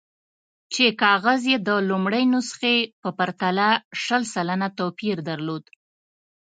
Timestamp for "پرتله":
3.19-3.67